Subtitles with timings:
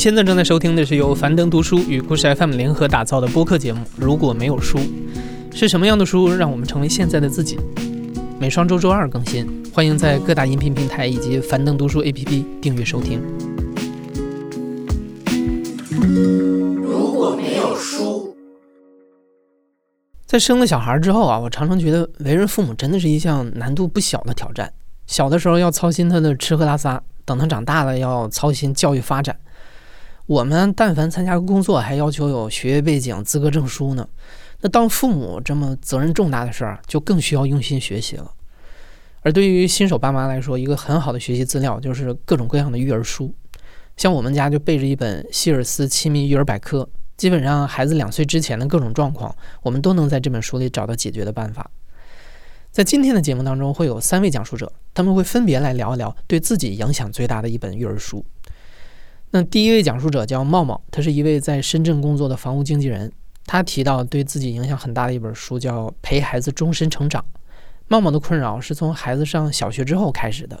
[0.00, 4.78] 现在正在收听的是由樊登读书与故事 FM 联合打造的播客节目《如果没有书》，
[5.54, 7.58] 是什么样的书让我们成为现在的自己？
[8.38, 13.20] 每双周周二更新，欢迎在各大音频平台以及樊登读书 APP 订阅收听。
[16.78, 18.34] 如果没有书，
[20.24, 24.72] 在生了小孩之后啊，我常常觉得为人父母真的是一项难度不小的挑战。
[25.06, 29.36] 小的时候要操心他的吃喝拉撒，等他长大了要操心教育发展。
[30.30, 34.08] 我们但凡参加工作，还要求有学业背景、资格证书呢。
[34.60, 38.30] 那当父母这么责任重大的事儿，就更需要用心学习了。
[39.22, 43.34] 而对于新手爸妈来说，一个很好的学习资料就是各种各样的育儿书。
[43.96, 49.34] 像我们家就备着一本希尔斯亲密育儿百科，基本上孩子两岁之前的各种状况，
[49.64, 51.68] 我们都能在这本书里找到解决的办法。
[52.70, 58.24] 在今天的节目当中，会有三位讲述者，他们会分别来聊一聊对自己影响最大的一本育儿书。
[59.32, 63.12] 那第一位讲述者叫茂茂，他是一位在深圳工作的房屋经纪人。
[63.46, 67.22] 他提到对自己影响很大的一本书叫《陪孩子终身成长》。
[67.86, 70.60] 茂茂的困扰是从孩子上小学之后开始的。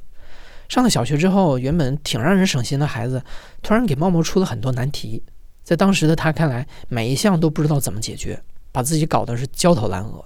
[0.68, 3.22] 上了小学之后，原本挺让人省心的孩子，
[3.60, 5.24] 突然给茂茂出了很多难题。
[5.64, 8.40] 在当时的他看来，每一项都不知道怎么解决，
[8.70, 10.24] 把自己搞得是焦头烂额。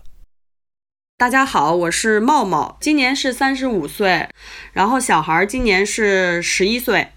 [1.16, 4.28] 大家好，我是茂茂，今年是三十五岁，
[4.72, 7.08] 然后小孩今年是十一岁。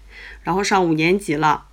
[0.48, 1.64] 然后上五年级了，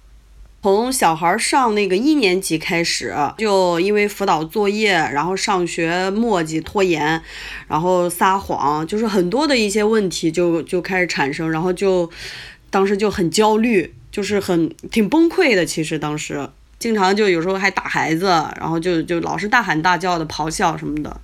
[0.62, 7.22] 从小孩上那个一年级开始，就因为辅导作业，然后上学磨叽拖延，
[7.70, 12.12] 然后撒谎，就是很多的一些问题就就开始产生，然后就
[12.70, 15.66] 当时就很焦虑，就是很挺崩溃的。
[15.66, 18.26] 其实当时经常就有时候还打孩子，
[18.60, 21.22] 然后就就老是大喊大叫的咆哮什么的。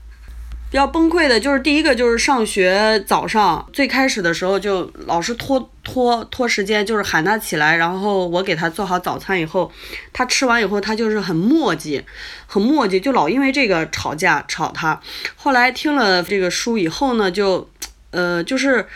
[0.71, 9.69] 比较崩溃的就是第一个就是上学早上最开始的时候就老是拖拖拖时间，就是喊他起来，然后我给他做好早餐以后，
[10.13, 12.01] 他吃完以后他就是很磨叽，
[12.47, 14.97] 很磨叽，就老因为这个吵架吵他。
[15.35, 17.69] 后来听了这个书以后呢，就
[18.11, 18.87] 呃就是。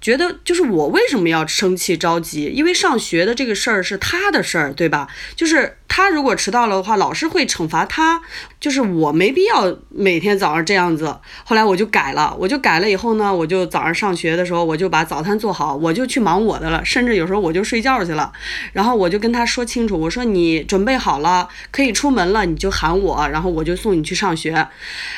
[0.00, 2.46] 觉得就是我为什么要生气着急？
[2.46, 5.06] 因为上学的这个事儿是他的事儿，对吧？
[5.36, 8.22] 就是他如果迟到了的话，老师会惩罚他。
[8.58, 11.16] 就是我没必要每天早上这样子。
[11.44, 16.84] 后来我就改了，我就改了以后呢，我就早上上学的时候，我就把早餐做好，我就去忙我的了。
[16.84, 18.30] 甚至有时候我就睡觉去了。
[18.74, 24.68] 然后我就跟他说清楚，我说你准备好了，可以出门了，你就喊我，然后我就送你去上学。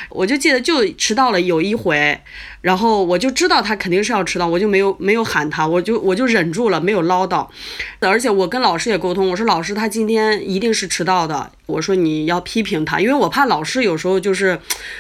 [0.09, 2.21] 我就记得就迟到了有一回。
[2.63, 7.47] 然后我就知道他肯定是要迟到，我就没有没有喊他，我就我就忍住了，没有唠叨。
[7.99, 14.59] 而且我跟老师也沟通，我说老师他今天一定是迟到的，我说你要批评他，因为我怕老师有时候就是，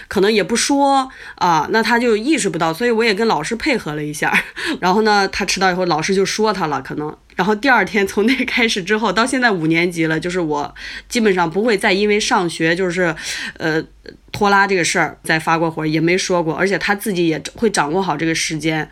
[0.08, 4.32] 可能也不说啊，那他就意识不到，所以我也跟老师配合了一下。
[4.80, 7.14] 然后呢，他迟到以后，老师就说他了，可能。
[7.34, 10.72] 然后第二天从那开始之后，到现在五年级了，就是我
[11.08, 13.14] 基本上不会再因为上学就是，
[13.56, 13.82] 呃，
[14.30, 18.88] 拖拉这个事儿再发过火，也没说过，而且他自己也会掌握好这个时间，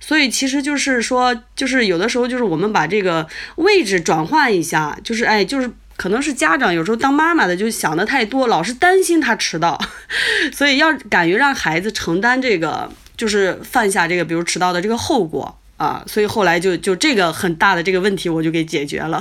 [0.00, 9.80] 所以其实就是说，就是有的时候就是我们把这个位置转换一下，就是哎，就是可能是家长有时候当妈妈的就想的太多，老是担心他迟到，
[10.52, 15.58] 所以要敢于让孩子承担这个，就是犯下这个比如迟到的这个后果。
[15.78, 19.20] 啊，所以后来就就这个很大的这个问题，我就给解决了。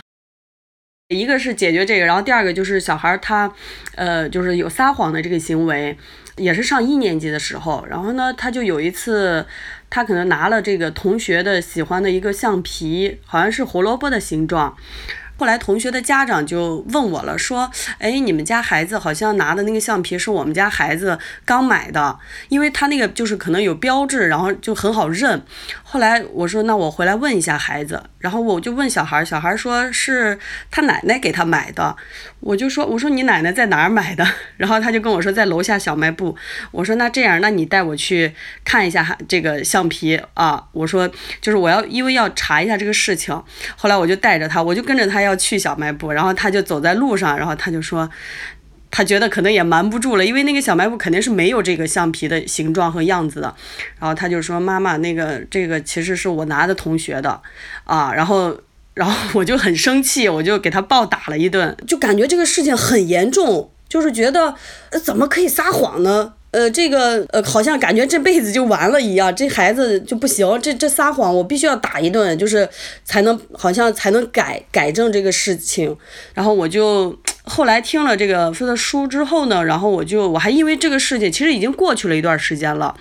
[1.09, 3.51] 一个是解决这个，然后第二个就是小孩他，
[3.95, 5.97] 呃，就是有撒谎的这个行为，
[6.37, 9.45] 也是上一年级的时候，然后呢，他就有一次，
[9.89, 14.77] 他可能拿了这个同学的喜欢的一个橡皮，好像是胡萝卜的形状。
[15.37, 17.69] 后来同学的家长就问我了，说
[17.99, 22.17] ：“哎，你们家孩子好像拿的那个橡皮是我们家孩子刚买的，
[22.49, 25.41] 因为他那个就是可能有标志，然后就很好认。”
[25.83, 30.39] 后来我说：“那我回来问一下孩子。”然后我就问小孩，小孩说是
[30.71, 31.95] 他奶奶给他买的。
[32.45, 34.23] 我就说：“我说你奶奶在哪儿买的？”
[34.57, 36.37] 然后他就跟我说在楼下小卖部。
[36.69, 38.31] 我说：“那这样，那你带我去
[38.63, 41.09] 看一下这个橡皮啊。”我说
[41.41, 43.33] ：“就是我要因为要查一下这个事情。”
[43.75, 45.25] 后来我就带着他，我就跟着他。
[45.25, 48.07] 要去小卖部，然后他就走在路上，然后他就说，
[48.91, 53.55] 他觉得可能也瞒不住了，因为那个小卖部肯定是没有这个橡皮的形状和样子的。
[53.97, 57.41] 然后他就说：“妈妈，那个这个其实是我拿的同学的，
[57.85, 58.55] 啊。”然后，
[58.95, 64.55] 然后我就很生气，我就给他暴打了一顿，就感觉这个事情很严重，就是觉得
[64.89, 66.33] 呃怎么可以撒谎呢？
[66.51, 72.69] 呃，这个呃，好像感觉这辈子就完了一样，这孩子就不行，这这撒谎，我必须要打一顿，就是
[73.03, 75.93] 才能好像才能改改正这个事情。
[76.33, 77.13] 然后我就
[77.43, 82.95] 后来听了这个说的书之后呢，然后我就我还因为这个事情，其实已经过去了一段时间了。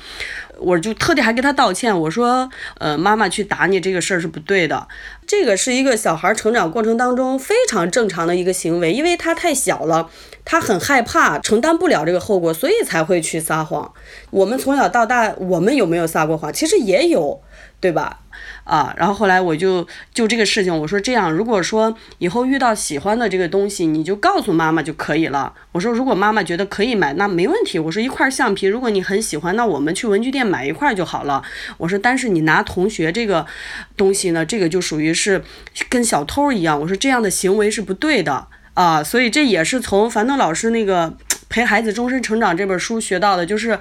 [0.65, 4.89] 我就特地还跟他道歉，我说，呃，妈妈去打你这个事儿是不对的，
[5.27, 10.09] 这个是一个小孩成长过程当中非常正常的一个行为，因为他太小了，
[10.45, 13.93] 他很害怕承担不了这个后果，所以才会去撒谎。
[14.31, 16.53] 我们从小到大，我们有没有撒过谎？
[16.53, 17.41] 其实也有，
[17.81, 18.21] 对吧？
[18.65, 25.53] 啊，然后后来我就就这个事情，我说这样，如果说以后遇到喜欢的这个东西，你就告诉妈妈就可以了。
[25.73, 27.79] 我说如果妈妈觉得可以买，那没问题。
[27.79, 31.43] 我说一块橡皮，如果你很喜欢，那我们去文具店买一块就好了。
[31.79, 33.47] 我说但是你拿同学这个
[33.97, 35.43] 东西呢，这个就属于是
[35.89, 36.81] 跟小偷一样。
[36.81, 41.17] 我说这样的行为是不对的啊，所以这也是从樊登老师那个
[41.49, 43.79] 陪孩子终身成长这本书学到的，就是。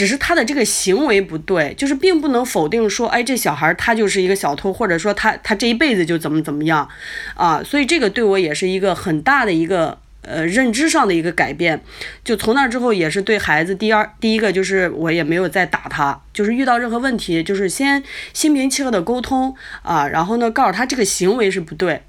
[0.00, 6.88] 只是他的这个行为不对，就是并不能否定说，哎，这小孩他就是一个小偷，或者说他他这一辈子就怎么怎么样，
[7.34, 11.82] 啊，所以这个对我也是一个很大的一个呃认知上的一个改变。
[12.24, 22.00] 就从那之后，也是对孩子第二第一个就是我也没有再打他，就是遇到任何问题，就是先心平气和的沟通啊，然后呢告诉他这个行为是不对。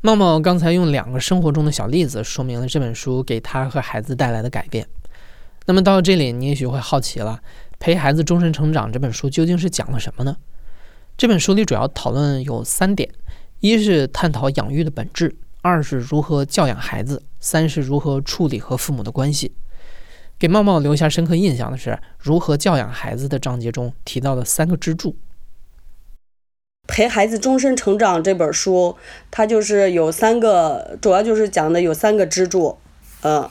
[0.00, 4.86] 茂茂刚才用两个生活中的小例子说明了这本书给他和孩子带来的改变。
[5.66, 7.40] 那么到这里，你也许会好奇了，
[7.78, 10.36] 《陪孩子终身成长》这本书究竟是讲了什么呢？
[11.16, 13.08] 这本书里主要讨论有三点：
[13.60, 15.28] 一是探讨养育的本质；
[15.60, 19.52] 二是如何教养孩子；三是如何处理和父母的关系。
[20.38, 25.10] 给茂茂留下深刻印象的是，如何教养孩子的章节中提到的三个支柱。
[26.88, 28.96] 《陪孩子终身成长》这本书，
[29.30, 32.78] 它就是有三个，主要就是讲的有三个支柱，
[33.20, 33.48] 嗯。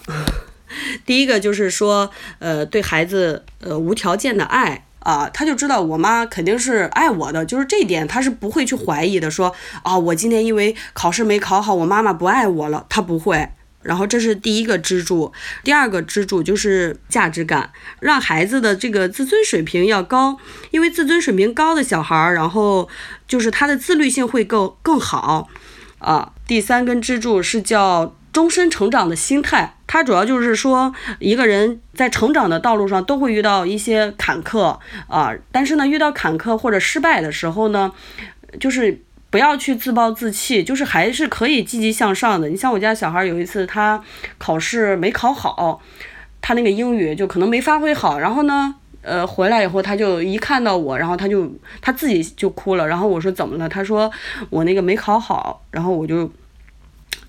[1.06, 2.10] 第一个就是说，
[2.40, 9.32] 呃，对孩子，呃，无条件的爱啊，他就知道我妈肯定是爱我的，就是这一点他是不会去怀疑的。
[9.32, 9.54] 说
[9.84, 13.50] 啊，我今天因为考试没考好，我妈妈不爱我了，他不会。
[13.82, 15.34] 然后这是第一个支柱，
[15.64, 20.38] 第二个支柱就是价值感，让孩子的这个自尊水平要高，
[20.70, 22.88] 因为自尊水平高的小孩儿，然后
[23.28, 25.50] 就是他的自律性会更更好
[25.98, 26.32] 啊。
[26.46, 28.16] 第三根支柱是叫。
[28.34, 37.92] 终身成长的心态，它主要就是说，一个人在成长的道路上都会遇到一些坎坷啊，但是呢，遇到坎坷或者失败的时候呢，
[38.58, 42.48] 就是不要去自暴自弃，就是还是可以积极向上的。
[42.48, 44.02] 你像我家小孩有一次，他
[44.38, 45.82] 考试没考好，
[46.40, 51.52] 他那个英语就可能没发挥好，然后呢，呃，回来以后他就一看到我，然后他就
[51.82, 53.68] 他自己就哭了，然后我说怎么了？
[53.68, 54.10] 他说
[54.50, 56.32] 我那个没考好，然后我就。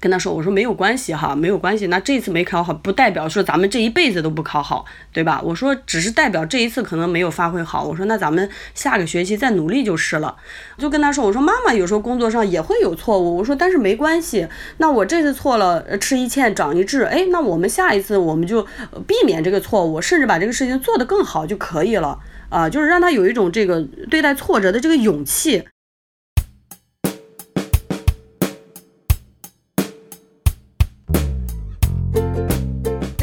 [0.01, 1.87] 跟他说，我说没有关系哈，没有关系。
[1.87, 5.41] 那这次没考好，不代表说咱们这一辈子都不考好，对吧？
[5.45, 7.85] 我说只是代表这一次可能没有发挥好。
[7.85, 10.37] 我说那咱们下个学期再努力就是了。
[10.77, 14.49] 就跟他说，我说妈妈有时候工作上也会有错误，我说但是没关系。
[14.79, 18.63] 那我这次错了，吃一堑长一智，哎，那我们下一次我们就
[19.07, 22.19] 避免这个错误，甚至把这个事情做得更好就可以了
[22.49, 23.81] 啊，就是让他有一种这个
[24.11, 25.63] 对待挫折的这个勇气。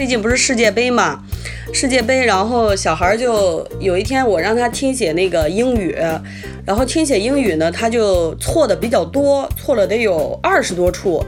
[0.09, 1.23] 近不是世界杯嘛，
[1.71, 5.95] 世界杯，然后小孩就有一天我让他听写那个英语，
[6.65, 11.23] 然后听写英语呢，他就错的比较多，错了得有二十多处。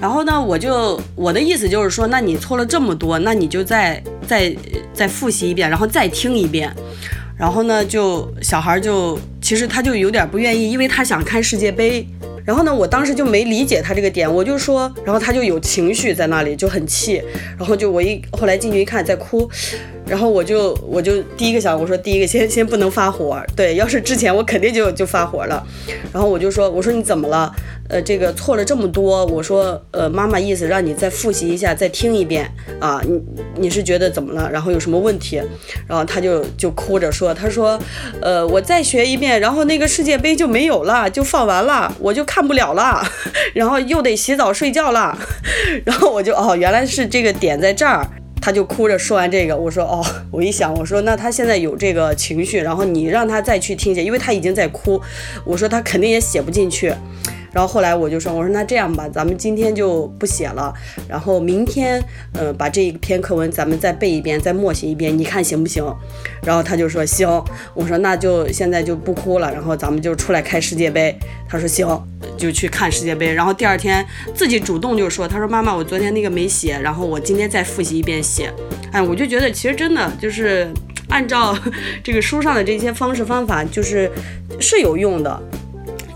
[0.00, 4.54] 然后呢，我就我的意思就是说，那你错了这么多，那你就再再
[4.92, 6.74] 再复习一遍，然后再听一遍。
[7.38, 12.06] 然后呢，就小孩就其实他就有点不愿意，因为他想看世界杯。
[12.46, 17.20] 然后呢，我当时就没理解他这个点，我就说，然后他就有情绪在那里，就很气，
[17.58, 19.50] 然后就我一后来进去一看，在哭。
[20.08, 25.62] 然后我就我就第一个想，我说第一个 先先不能发火，对，要是之前我肯定就就发火了。
[26.12, 27.52] 然后我就说，我说你怎么了？
[27.88, 33.20] 呃，这个错了这么多，我说呃妈妈意思让你再复习一下，再听一遍啊，你
[33.56, 34.50] 你是觉得怎么了？
[34.50, 35.40] 然后有什么问题？
[35.86, 37.78] 然后他就就哭着说，他说，
[38.20, 43.00] 呃我再学一遍，然后那个世界杯就没有了，就放完了，我就看不了了，
[43.54, 45.16] 然后又得洗澡睡觉了。
[45.86, 48.04] 然后我就哦原来是这个点在这儿。
[48.46, 55.02] 他就哭着说完这个，我说哦， 我一想，我说那他现在有这个情绪，然后你让他再去听写，因为他已经在哭，
[55.44, 56.94] 我说他肯定也写不进去。
[57.52, 60.72] 然后后来我就说，我说那这样吧，咱们今天就不写了，
[61.08, 62.02] 然后明天，
[62.34, 65.84] 呃，把这一篇课文咱们再背一遍，再默写一遍，你看行不行？
[66.42, 67.26] 然后他就说行。
[67.74, 71.16] 我说那就现在就不哭了，然后咱们就出来开世界杯。
[71.48, 71.86] 他说行，
[72.36, 73.32] 就去看世界杯。
[73.32, 78.52] 然后第二天自己主动就说，他说妈妈，我昨天那个没写，然后我今天再复习一遍写。
[78.92, 80.68] 哎，我就觉得其实真的就是
[81.08, 81.56] 按照
[82.02, 84.10] 这个书上的这些方式方法，就是
[84.60, 85.40] 是有用的。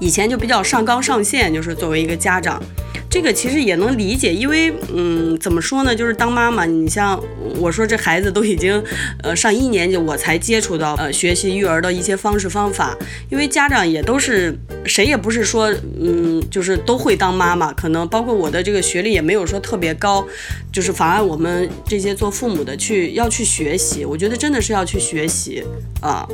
[0.01, 2.61] 以前就比较上纲上线，就是作为一个家长，
[3.09, 7.23] 这个其实也能理解，因为嗯，怎么说呢，就是当妈妈，你像
[7.59, 8.83] 我说这孩子都已经
[9.23, 12.97] 呃上一年级，我才接触到呃学习育儿的一些方式方法，
[13.29, 20.27] 因为家长也都是谁也不是说嗯就是都会当妈妈，可能包括我的这个学历也没有说特别高，
[20.73, 25.63] 就是妨碍我们这些做父母的去要去学习，我觉得真的是要去学习
[26.01, 26.27] 啊。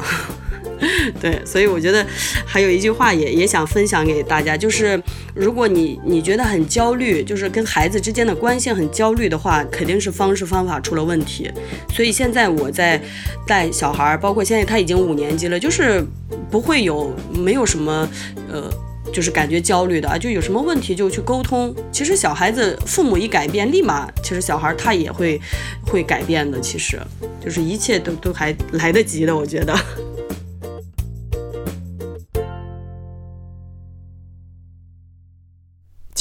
[1.20, 2.04] 对，所以我觉得
[2.44, 5.00] 还有一句话也也想分享给大家，就是
[5.34, 11.50] 如果你你觉得很焦虑，就是跟孩子之间的关系很焦虑的话，肯定是方式方法出了问题。
[11.94, 13.00] 所以现在我在
[13.46, 16.04] 带小孩，包括现在他已经五年级了，就是
[16.50, 18.08] 不会有没有什么
[18.50, 18.70] 呃，
[19.12, 21.74] 就是感觉焦虑的啊，就有什么问题就去沟通。
[21.90, 25.40] 其实小孩子父母一改变，立马其实小孩他也会
[25.86, 26.60] 会改变的。
[26.60, 26.98] 其实
[27.42, 29.74] 就是一切都都还来得及的，我觉得。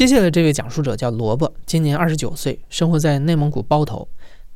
[0.07, 4.07] 接下来这位讲述者叫萝卜，今年二十九岁，生活在内蒙古包头。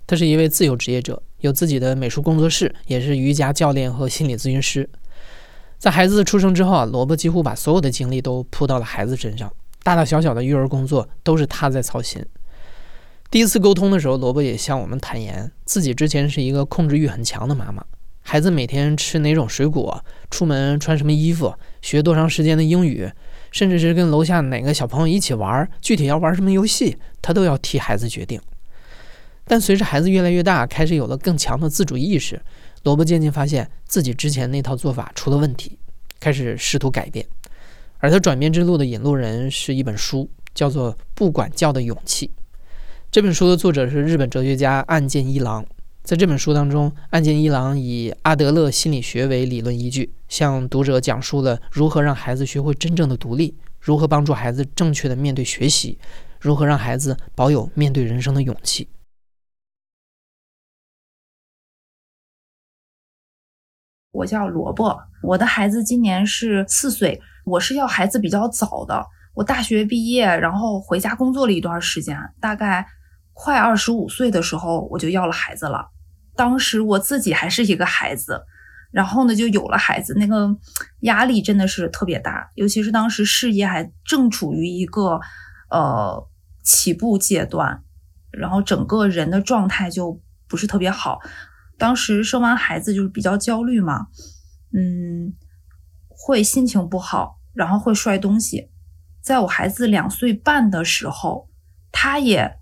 [0.06, 4.88] 他是一位自由职业者，有自己的美术工作室，也是瑜伽教练和心理咨询师。
[5.80, 9.52] 在孩子出生之后啊，萝卜几乎把所有的精力都扑到了孩子身上，
[9.82, 12.24] 大大小小的育儿工作都是他在操心。
[13.32, 17.84] 第一次沟通的时候，萝卜也向我们坦言，自己之前是一个控制欲很强的妈妈。
[18.22, 23.10] 孩子每天吃哪种水果，出门穿什么衣服，学多长时间的英语。
[23.52, 28.40] 甚至是跟楼下哪个小朋友一起玩，具体要玩什么游戏，他都要替孩子决定。
[29.46, 32.40] 但随着孩子越来越大，开始有了更强的自主意识，
[32.84, 35.80] 萝卜渐渐发现自己之前那套做法出了问题，
[36.20, 37.26] 开始试图改变。
[37.98, 42.28] 而他转变之路的引路人是一本书，叫做《不管教的勇气》。
[43.12, 45.66] 这本书的作者是日本哲学家岸见一郎。
[46.10, 56.00] 在这本书当中，岸见一郎以阿德勒心理学为理论依据，向读者讲述了如何让孩子学会真正的独立，如何帮助孩子正确的面对学习，
[56.40, 58.90] 如何让孩子保有面对人生的勇气。
[64.10, 72.84] 我叫萝卜，我的孩子今年是四岁，我是要孩子比较早的，我大学毕业，然后回家工作了一段时间，大概
[73.34, 75.88] 快二十五岁的时候，我就要了孩子了。
[76.40, 78.46] 当时我自己还是一个孩子，
[78.92, 80.56] 然后呢就有了孩子，那个
[81.02, 85.20] 压力真的是特别大，尤其是当时事业还正处于一个
[85.70, 86.26] 呃
[86.64, 87.84] 起步阶段，
[88.32, 91.20] 然后整个人的状态就不是特别好。
[91.78, 94.08] 当时生完孩子就是比较焦虑嘛，
[94.72, 95.34] 嗯，
[96.08, 98.70] 会心情不好，然后会摔东西。
[99.22, 101.50] 在我孩子两岁半的时候，
[101.92, 102.59] 他也。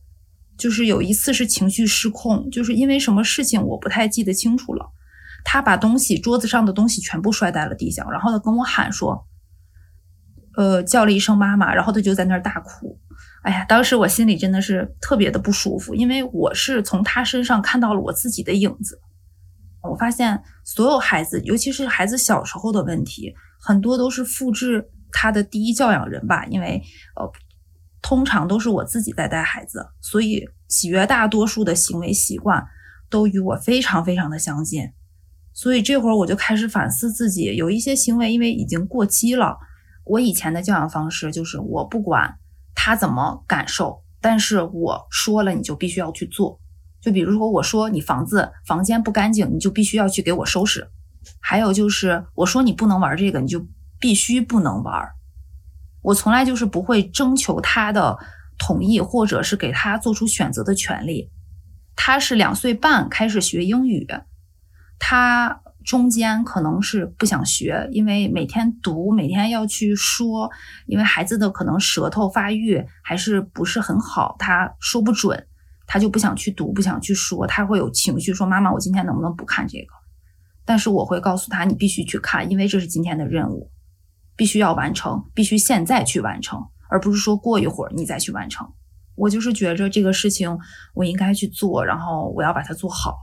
[0.58, 4.92] 就是有一次是情绪失控，就是因为什么事情我不太记得清楚了。
[5.46, 9.26] 他把东西桌子上的东西全部摔在了地上，然后他跟我喊说
[10.58, 13.00] ：“呃，叫了一声妈妈。”然后他就在那儿大哭。
[13.44, 19.00] 哎呀，当时我心里真的是特别的不舒服，因为我是从他身上看到了我自己的影子。
[19.84, 26.82] 我发现所有孩子，尤其是孩子小时候的问题，很多都是复制他的第一教养人吧，因为
[27.16, 27.32] 呃。
[28.02, 32.66] 通常都是我自己在带孩子，所以绝大多数的行为习惯
[33.10, 34.90] 都与我非常非常的相近。
[35.54, 39.58] 所以这会儿我就开始反思自己，有一些行为因为已经过期了。
[40.04, 42.38] 我以前的教养方式就是我不管
[42.76, 46.60] 他怎么感受，但是我说了你就必须要去做。
[47.02, 50.88] 就比如说我说你房子房间不干净，你就必须要去给我收拾。
[51.42, 53.68] 还有就是我说你不能玩这个，你就
[54.00, 55.10] 必须不能玩。
[56.02, 58.18] 我从来就是不会征求他的
[58.58, 61.30] 同意，或者是给他做出选择的权利。
[61.96, 64.08] 他是两岁半开始学英语，
[65.00, 70.52] 他中间可能是不想学，因为每天读，每天要去说，
[70.86, 75.48] 因为孩子的可能舌头发育还是不是很好，他说不准，
[75.88, 79.94] 他就不想去读，不想去说，他会有情绪，说妈妈，我今天能不能不看这个？
[80.66, 83.72] 但是我会告诉他，你必须去看，因为这是今天的任务。
[84.38, 88.72] 必须要完成，必须现在去完成，而不是说过一会儿你再去完成。
[89.16, 90.58] 我就是觉着这个事情
[90.94, 93.18] 我应该去做，然后我要把它做好。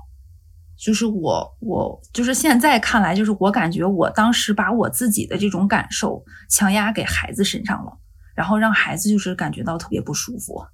[0.76, 7.96] 就是我，我就是现在看来，就是我感觉我当时把我自己的这种感受强压给孩子身上了，
[8.34, 10.66] 然后让孩子就是感觉到特别不舒服。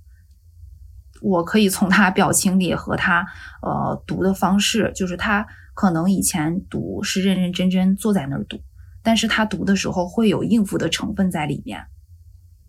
[1.21, 3.27] 我可以从他表情里和他
[3.61, 8.59] 呃读的方式，就是他可能以前读是认认真真坐在那儿读。
[9.03, 11.87] 但是他读的时候会有应付的成分在里面。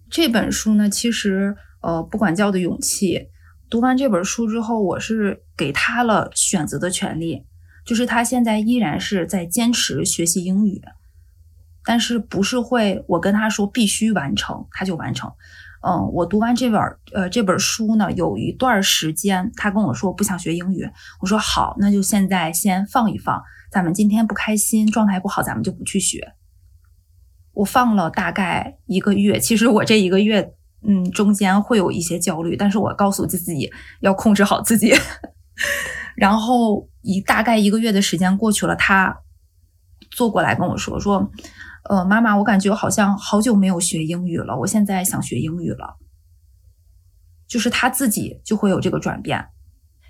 [0.09, 3.29] 这本书呢，其实呃，不管教的勇气，
[3.69, 7.45] 读完这本书之后，我是给他了选择的权利，
[7.85, 10.81] 就是他现在依然是在坚持学习英语，
[11.85, 15.31] 但是不是会我跟他说必须完成他就完成，
[15.83, 16.79] 嗯，我读完这本
[17.11, 20.87] 呃这本书呢，有一段时间，他跟我说不想学英语，
[21.19, 26.33] 我说好，那就现在先放一放，咱们今天不开心，状态不好，咱们就不去学。
[27.53, 30.53] 我放了大概一个月，其实我这一个月，
[30.87, 33.71] 嗯，中间会有一些焦虑，但是我告诉自己
[34.01, 34.93] 要控制好自己。
[36.15, 39.17] 然后一大概一个月的时间过去了，他
[40.11, 41.31] 坐过来跟我说说。
[41.89, 45.97] 呃，妈妈，我感觉好像好久没有学英语了，我现在想学英语了。
[47.47, 49.49] 就是他自己就会有这个转变，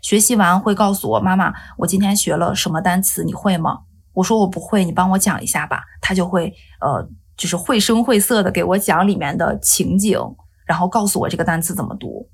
[0.03, 3.79] 学习完会告诉我妈妈，我今天学了什么单词，你会吗？
[4.13, 5.81] 我说我不会，你帮我讲一下吧。
[6.01, 10.19] 他就会呃，就是绘声绘色的给我讲里面的情景，
[10.67, 12.29] 然后告诉我这个单词怎么读。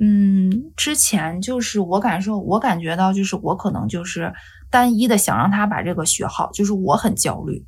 [0.00, 4.32] 嗯，之前就是我感受，我感觉到就是我可能就是
[4.70, 7.64] 单一的想让他把这个学好，就是我很焦虑。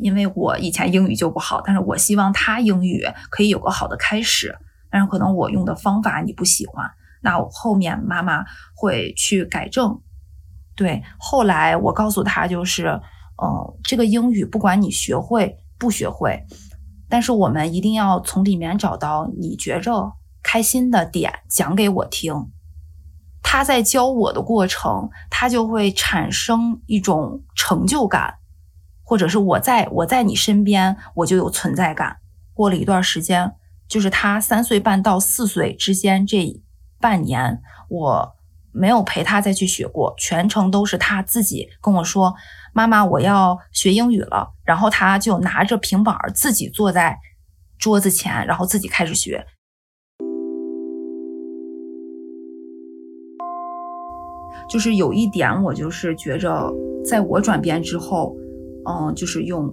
[0.00, 4.56] 因为我以前英语就不好，但是我希望他英语可以有个好的开始，
[4.90, 6.90] 但是可能我用的方法你不喜欢，
[7.22, 10.00] 那我后面妈妈会去改正。
[10.76, 16.42] 对，后来我告诉他就是，呃，这个英语不管你学会不学会，
[17.08, 22.50] 但是我们一定要从里面找到你觉着开心的点，讲给我听。
[23.42, 28.34] 他在教我的过程，他就会产生一种成就感。
[29.10, 32.18] 或者是我在我在你身边，我就有存在感。
[32.54, 33.52] 过了一段时间，
[33.88, 36.62] 就是他三岁半到四岁之间这
[37.00, 38.36] 半年，我
[38.70, 42.32] 没有陪他再去学过，全程都是他自己跟我说
[42.72, 47.18] ：“妈妈，我要学英语了。”然后他就拿着平板自己坐在
[47.80, 49.44] 桌子前，然后自己开始学。
[54.68, 56.72] 就是有一点，我就是觉着，
[57.04, 58.36] 在我转变之后。
[58.86, 59.72] 嗯，就是用，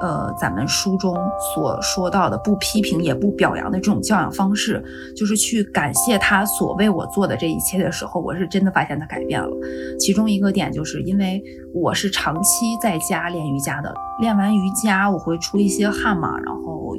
[0.00, 1.16] 呃，咱们书中
[1.54, 4.82] 所说到的不批评也不表扬的这种教养方式，
[5.16, 9.50] 就是去感谢他所为我做的这一切的时候，我是真的发现他改变了。
[9.98, 11.42] 其中一个点就是因为
[11.74, 16.94] 我是长期在家练瑜伽的，练完瑜伽我会出一些汗嘛，然后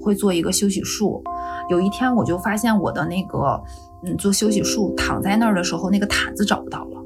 [0.00, 1.22] 会做一个休息术。
[1.68, 3.60] 有一天我就发现我的那个，
[4.04, 7.05] 嗯，做休息术躺在那儿的时候，那个毯子找不到了。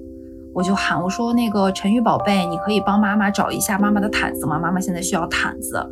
[0.54, 4.58] 我就喊我说：“那个陈宇宝贝，你可以帮妈妈找一下妈妈的毯子吗？
[4.58, 5.84] 妈妈现在需要毯子。”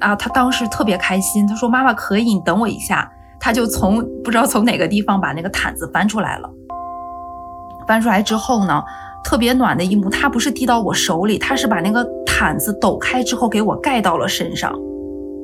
[0.00, 6.50] 啊，他当时特别开心，他说：“妈妈可以，你等我一下。”他就从不知道从哪个地方把那个毯子翻出来了。
[7.88, 8.82] 翻出来之后呢，
[9.24, 14.70] 特别暖的一幕，他不是递到我手里，他是把那个毯子抖开之后给我盖到了身上。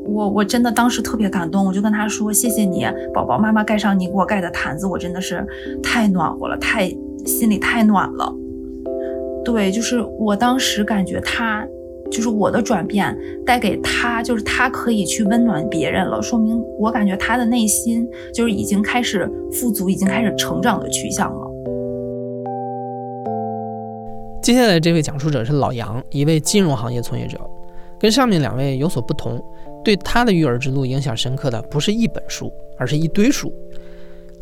[0.07, 5.44] 我我真的当时特别感动，我就跟他说：“谢谢你，宝宝，妈妈盖上你给我盖的毯子，我真的是
[5.83, 6.88] 太暖和了，太……”
[7.27, 8.33] 心里太暖了，
[9.45, 11.67] 对，就是我当时感觉他，
[12.11, 21.51] 就是我的转变带给他，就是他可以去温暖别人了，说明我感觉他的内心就是已经开始富足，已经开始成长的趋向了。
[24.43, 27.37] 接下来这位讲述者是老杨，一位金融行业从业者，
[27.99, 29.43] 跟上面两位有所不同，
[29.85, 33.53] 对他的育儿之路影响深刻的不是一本书，而是一堆书。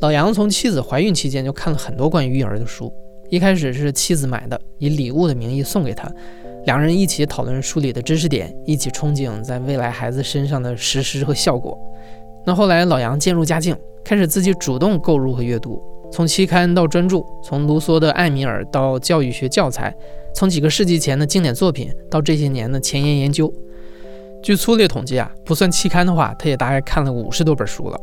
[0.04, 2.92] 老杨从妻子怀孕期间就看了很多关于育儿的书，
[3.30, 6.06] 一开始是妻子买的，以礼物的名义送给他，
[6.66, 11.74] 两人一起讨论书里的知识点，一起憧憬在未来孩子身上的实施和效果。
[12.44, 19.96] 那后来老杨渐入佳境，开始自己主动购入和阅读，从期刊到专著，从卢梭的《艾米尔》到教育学教材，
[20.34, 23.50] 从几个世纪前的经典作品到这些年的前沿研究。
[24.42, 27.98] 据粗略统计啊，不算期刊的话，他也大概看了五十多本书了。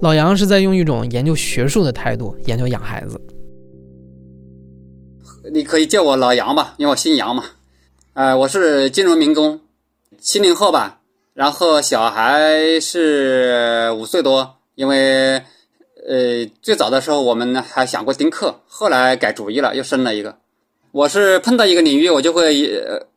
[0.00, 3.20] 老杨是在用一种研究学术的态度研究养孩子。
[5.52, 7.44] 你可以叫我老杨吧，因为我姓杨嘛。
[8.12, 9.60] 呃，我是金融民工，
[10.20, 11.00] 七零后吧。
[11.32, 15.36] 然后小孩是五岁多，因为
[16.06, 20.36] 呃最早的时候我们还想过丁克，后来改主意了，又生了一个。
[20.92, 22.68] 我是碰到一个领域，我就会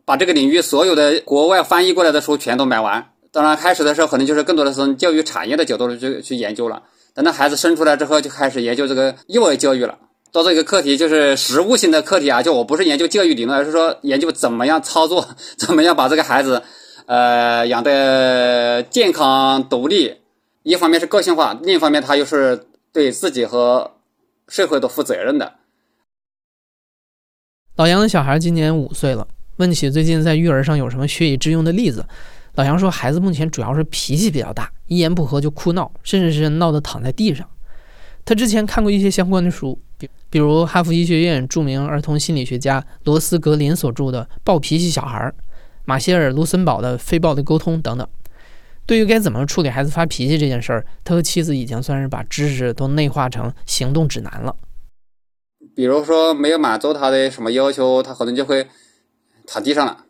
[0.06, 3.12] 把这个领域所有的国外翻译过来的书全都买完。
[3.40, 6.84] 当然，开始的时候可能就是更多的从教育产业的角度去去研究了。
[7.14, 9.98] 等到孩子生出来之后，就开始研究这个幼儿教育了。
[10.34, 15.26] 到这个课题就是实务性的课题啊，就我不是研究教育理论，而是说研究怎么样操作，
[15.58, 16.64] 怎么样把这个孩子，
[17.06, 20.18] 呃，养的健康独立。
[20.64, 23.92] 一方面是个性化，另一方面他又是对自己和
[24.50, 25.54] 社会都负责任的。
[27.78, 29.26] 老杨的小孩今年五岁了，
[29.56, 32.04] 问起最近在育儿上有什么学以致用的例子。
[32.60, 37.50] 老杨说，孩子目前主要是脾气比较大，一言不合就哭闹，甚至是闹得躺在地上。
[38.26, 45.26] 他之前看过一些相关的书，比比如哈佛医学院著名儿童心理学家罗斯格林所著的《暴脾气小孩》，
[45.86, 48.06] 马歇尔·卢森堡的《非暴力沟通》等等。
[48.86, 54.54] 对于该怎么处理孩子发脾气这件事儿，他和妻子已经算是把知识都内化成行动指南了。
[55.74, 58.68] 比如说没有满足他的什么要求，他可能就会
[59.48, 60.08] 躺地上了。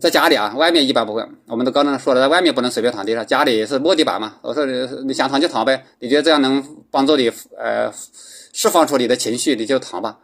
[0.00, 1.26] 在家里啊，外面一般不会。
[1.46, 4.34] 我们都刚才说了，在外面不能随便躺地上，家里是木地板嘛。
[4.42, 4.72] 我说你
[5.06, 7.90] 你想躺就躺呗，你觉得这样能帮助你呃
[8.52, 10.18] 释放出你的情绪，你就躺吧。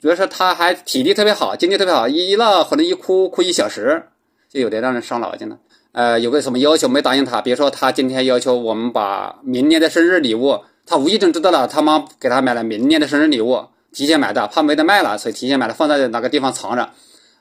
[0.00, 4.04] 主要是他还体力特别好，精力特别好，一闹可能一哭哭一小时，
[4.48, 5.58] 就有点让人伤脑筋了。
[5.92, 16.90] 呃，有个什么要求没答应他，比如说他今天要求我们把明年的生日礼物，他无意中知道了他妈给他买了明年的生日礼物，提前买的，怕没得卖了，所以提前买了，放在哪个地方藏着，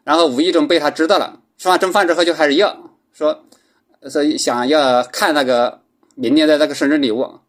[0.03, 1.39] 然后无意中被他知道了。
[1.63, 3.45] 吃完中饭之后就开始要说，
[4.10, 5.80] 所以想要看那个
[6.13, 7.39] 明年的那个生日礼物。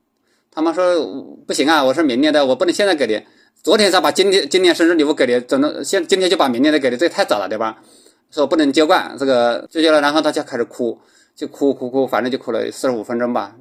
[0.53, 1.05] 他妈说
[1.48, 3.20] 不行啊，我说明年的我不能现在给你，
[3.61, 6.96] 昨天才把今天今年生日礼物给你，怎么现今天就把明年的给你？
[6.96, 7.83] 这也太早了，对吧？
[8.31, 11.00] 说不能接惯这个，拒绝了，然后他就开始哭，
[11.35, 13.57] 就哭哭哭，反正就哭了四十五分钟吧。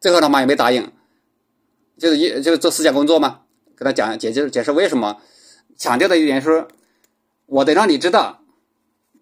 [0.00, 0.92] 最后他妈也没答应，
[1.98, 3.40] 就是一就是做思想工作嘛，
[3.74, 5.16] 跟他讲解释解释为什么，
[5.76, 6.68] 强调的一点是，
[7.46, 8.38] 我得让你知道。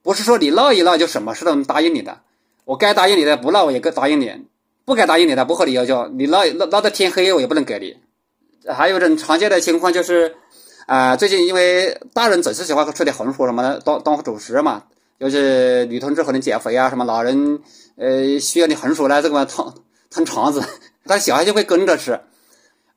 [0.06, 2.20] 不是说你闹一闹就什么事都能答应你的，
[2.64, 4.46] 我该答应你的不闹我也该答应你，
[4.84, 7.96] 不该答应你的不合理要求，你闹闹闹到天黑我也不能给你。
[8.72, 10.36] 还有一种常见的情况就是，
[10.86, 14.84] 啊，最近因为大人总是喜欢吃点红薯什么的当当主食嘛，
[15.18, 17.60] 就是女同志可能减肥啊什么，老人
[17.96, 19.74] 呃需要你红薯来这个嘛烫
[20.08, 20.62] 烫肠子，
[21.04, 22.20] 但小孩就会跟着吃。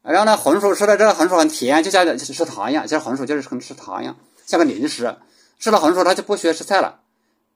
[0.03, 5.15] 然后呢，红薯吃了之后，红薯很甜，就像吃糖一样，其实红薯就是跟吃糖一样，像个零食。
[5.59, 7.01] 吃了红薯，他就不需要吃菜了。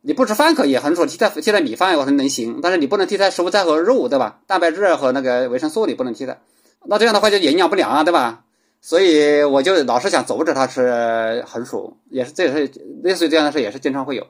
[0.01, 4.41] 你不吃饭可以，红薯替代替代米饭我说能行，但是你不能替代蔬菜和肉，对吧？
[4.45, 6.41] 蛋白质和那个维生素你不能替代，
[6.85, 8.43] 那这样的话就营养不良啊，对吧？
[8.81, 14.27] 所以我就老是想阻止他吃红薯，也是这也是类似于这样的事也是经常会有，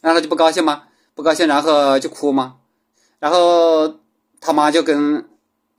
[0.00, 0.82] 然后他就不高兴吗？
[1.14, 2.56] 不高兴，然后就哭吗？
[3.20, 4.00] 然后
[4.40, 5.28] 他妈就跟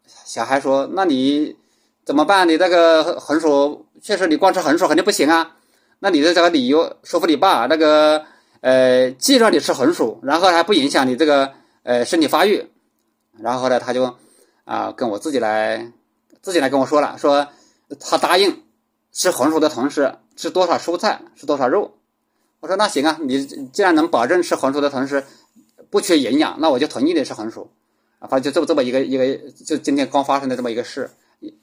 [0.06, 1.58] 小孩说：“那你
[2.06, 2.48] 怎么办？
[2.48, 5.58] 你那个红薯确实你光吃红薯肯定不行啊。”
[6.04, 8.26] 那你的这个理由说服你爸，那个
[8.60, 12.68] 呃，既让你吃红薯，然后还不影响你这个呃身体发育，
[13.40, 14.18] 然后呢，他就
[14.66, 15.94] 啊跟我自己来
[16.42, 17.48] 自己来跟我说了，说
[18.02, 18.64] 他答应
[19.14, 21.96] 吃红薯的同时吃多少蔬菜，吃多少肉。
[22.60, 25.24] 我说那行啊，你既然能保证吃红薯的同时
[25.90, 27.72] 不缺营养，那我就同意你吃红薯。
[28.20, 31.10] 啊，反正就这么这么一个一个，就今天刚发生的这么一个事。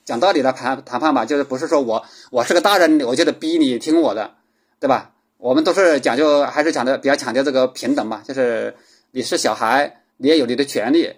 [0.04, 4.34] 讲道理的谈谈判吧，就是不是说我我是个大人，我就得逼你听我的，
[4.78, 5.12] 对吧？
[5.38, 8.74] 我们都是讲究，还是讲的比较强调这个平等嘛，就是
[9.12, 11.14] 你是小孩，你也有你的权利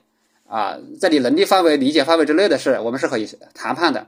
[0.46, 4.06] 啊，在你能力范围、理解范围之内的事，我们是可以谈判的。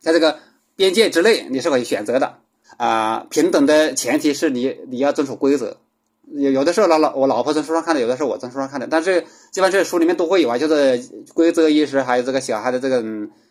[0.00, 0.38] 在这个
[0.76, 2.38] 边界之内，你是可以选择的
[2.76, 3.26] 啊。
[3.28, 5.78] 平等的前提是你你要遵守规则。
[6.26, 9.20] 有有的时候老老我老婆从书上看的，有的时候我从书上看的，但是
[9.52, 11.00] 基本上这书里面都会有啊，就是
[11.34, 13.04] 规则意识，还有这个小孩的这个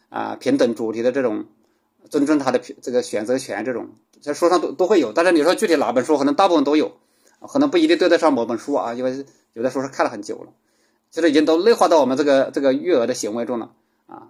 [0.09, 1.45] 啊平等主题的这种
[2.09, 3.89] 尊重他的这个选择权，这种
[4.21, 5.13] 在书上都都会有。
[5.13, 6.97] 但是你说具体哪本书，可能大部分都有，
[7.47, 10.51] 可能不一定对得上某本书啊，因为有的书是看了很久了，
[11.11, 13.71] 其实已经都内化到我们这个这个育儿的行为中了
[14.07, 14.23] 啊。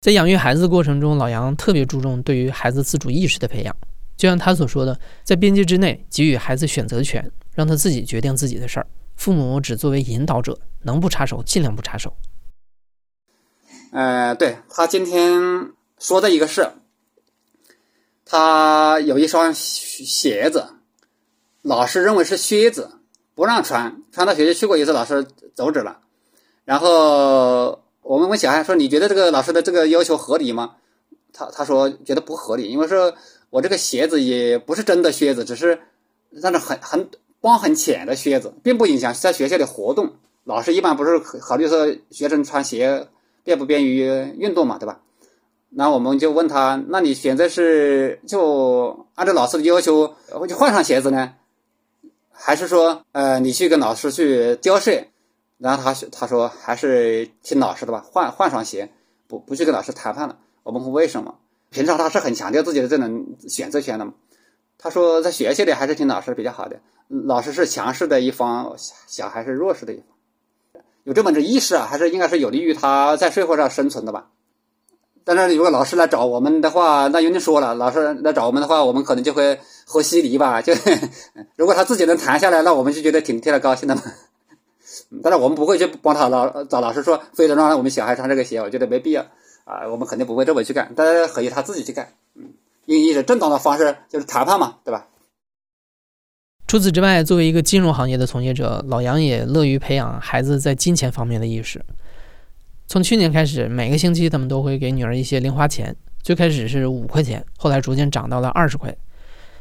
[0.00, 3.76] 在养育孩子的过程中，老杨特别注重对于孩子自主意识的培养。
[4.20, 8.86] 就像他所说的，在边界之内给予孩子选择权，让他自己决定自己的事儿。
[9.16, 12.12] 父母只作为引导者，能不插手尽量不插手。
[13.92, 16.70] 呃，对他今天说的一个事，
[18.26, 20.66] 他有一双鞋子，
[21.62, 22.90] 老师认为是靴子，
[23.34, 26.00] 不让穿，穿到学校去过一次，老师阻止了。
[26.66, 30.76] 然后我们问小孩说：“你觉得这个老师的这个要求合理吗？”
[31.32, 33.14] 他他说觉得不合理，因为说。
[33.50, 35.80] 我这个鞋子也不是真的靴子，只是
[36.30, 37.10] 那种很很
[37.40, 40.12] 光很浅的靴子，并不影响在学校的活动。
[40.44, 43.08] 老师一般不是考虑说学生穿鞋
[43.44, 43.98] 便不便于
[44.38, 45.00] 运动嘛，对吧？
[45.68, 51.34] 那我们就问他，那你选择是就按照老师的要求，我就换上鞋子呢，
[52.32, 55.04] 还是说呃你去跟老师去交涉？
[55.58, 58.90] 然后他他说还是听老师的吧，换换双鞋，
[59.28, 60.38] 不不去跟老师谈判了。
[60.62, 61.34] 我们问为什么？
[61.70, 64.14] 平常他是很强调自己的这种选择权的嘛？
[64.76, 68.74] 他说在学校里还是听老师比较好的，老师是强势的一方，
[69.06, 74.30] 小孩是弱势的一方，有这么个意识啊，还是应该是有利于他在社会上生存的吧？
[75.22, 80.60] 但是如果老师来找我们的话，那有点说了，老师来找我们的话，我们可能就会和稀泥吧？
[80.62, 80.72] 就
[81.56, 84.02] 如果他自己能谈下来，那我们就觉得挺替他高兴的嘛。
[85.22, 89.26] 但是我们不会去帮他老找老师说，非得让我们小孩穿这个鞋，我觉得没必要。
[89.70, 92.52] 啊，我们肯定不会这么去干，但是可以他自己去干，嗯，
[92.86, 95.06] 用一种正当的方式，就是谈判嘛，对吧？
[96.66, 101.84] 除此之外，作为一个金融行业的从业者，老杨也乐于培养孩子在金钱方面的意识。
[102.88, 108.92] 从去年开始，每个星期他们都会给女儿一些零花钱，最开始是五块钱，后来逐渐涨到了二十块。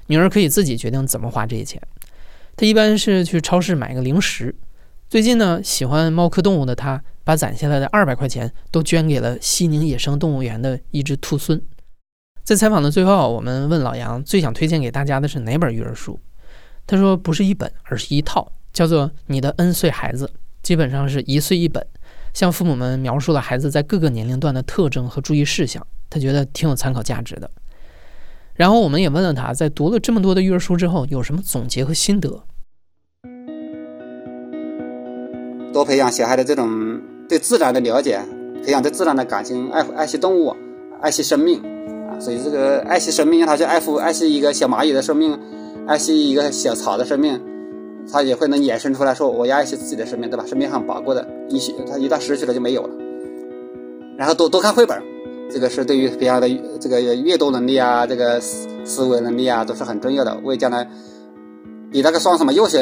[0.08, 1.80] 女儿可以自己决定怎么花这些钱。
[2.56, 4.56] 她一般是去超市买个零食。
[5.08, 11.62] 最近呢，喜欢猫科动物的她，把攒下来的二百块钱都捐给了西宁野生动物园的一只兔狲。
[12.44, 16.20] 在采访的最后，我们问老杨最想推荐给大家的是哪本育儿书？
[16.88, 20.26] 他说不是一本，而是一套，叫做《你的 N 岁孩子》，
[20.64, 21.86] 基本上是一岁一本，
[22.34, 27.52] 向父母们描述了孩子在各个年龄段的特征和注意事项，他觉得挺有参考价值的。
[28.56, 32.42] 然后我们也问了他，在读了这么多的育儿书之后，有什么总结和心得？
[35.72, 38.20] 多培养小孩的这种对自然的了解，
[38.66, 40.54] 培养对自然的感情，爱爱惜动物，
[41.00, 41.60] 爱惜生命
[42.10, 42.20] 啊！
[42.20, 45.40] 所以这个爱惜生命，他就爱护爱惜一个小蚂蚁的生命。
[45.88, 47.42] 爱惜一个小草的生命，
[48.12, 50.46] 他也会能衍生出来说，我要爱惜自己的生命，对吧？
[50.46, 52.90] 生命很宝贵的，一些他一旦失去了就没有了。
[54.16, 55.02] 然后多多看绘本，
[55.50, 56.48] 这个是对于培养的
[56.80, 60.88] 这个阅读能力啊，这个思思维能力啊，都是很重要的，为将来
[61.92, 62.78] 比那个上什么幼小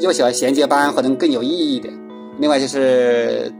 [0.00, 1.92] 幼小衔接班可能更有意义一点。
[2.38, 3.52] 另外就是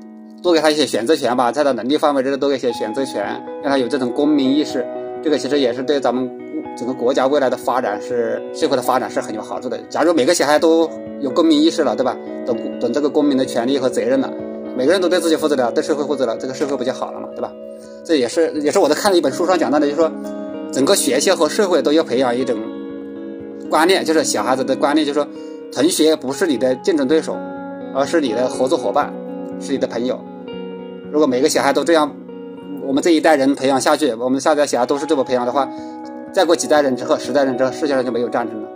[0.46, 3.24] 多给他一些选择权吧，在他能力范围之内多给一些选择权，
[3.62, 4.86] 让他有这种公民意识。
[5.20, 6.30] 这个其实也是对咱们。
[6.76, 9.78] 整个国家未来的发展是社会的发展是很有好处的。
[9.88, 10.86] 假如每个小孩都
[11.22, 12.14] 有公民意识了，对吧？
[12.44, 14.30] 懂懂这个公民的权利和责任了，
[14.76, 17.50] 每个人都对自己负责了，对社会负责了，这个社会不就好了嘛，对吧？
[18.04, 20.12] 这也是也是我在看了一本书上讲到的，就是说
[20.70, 22.58] 整个学校和社会都要培养一种
[23.70, 25.26] 观念，就是小孩子的观念，就是说
[25.72, 27.34] 同学不是你的竞争对手，
[27.94, 29.10] 而是你的合作伙伴，
[29.60, 30.20] 是你的朋友。
[31.12, 32.10] 如果每个小孩都这样，
[32.82, 35.68] 我们这一代人培养下去，我们下一代小孩都是这么培养的话。
[36.32, 38.68] 再过几代人之后，十代人之后，世界上就没有战争了。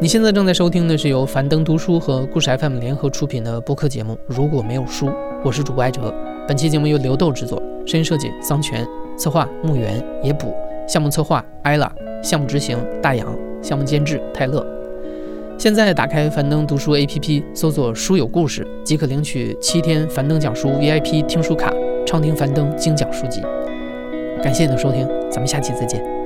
[0.00, 5.08] 你现在正在收听的是由樊登读书和故事 FM 联合出品的播客节目《如果没有书》，
[5.44, 6.14] 我是主播艾哲。
[6.48, 10.54] 本期节目由刘豆制作，声音设计桑泉，策划木原野捕，
[10.88, 13.26] 项目策划艾拉，项目执行大洋，
[13.62, 14.64] 项目监制泰勒。
[15.58, 21.70] 现在打开樊登读书 APP，搜索“书有故事”，即可领取七天樊登讲书 VIP 听书卡，
[22.06, 23.42] 畅听樊登精讲书籍。
[24.42, 26.19] 感谢你的收听，咱们下期再见。